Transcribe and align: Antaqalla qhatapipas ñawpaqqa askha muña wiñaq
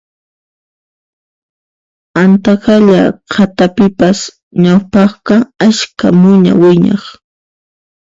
Antaqalla 2.21 3.01
qhatapipas 3.31 4.19
ñawpaqqa 4.63 5.35
askha 5.67 6.07
muña 6.21 6.53
wiñaq 6.61 7.03